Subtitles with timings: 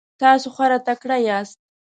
[0.21, 1.57] تاسو خورا تکړه یاست.